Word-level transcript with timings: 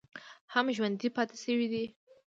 هم 0.53 0.65
ژوندی 0.75 1.09
پاتې 1.15 1.35
شوی 1.43 1.67
دی 1.73 1.85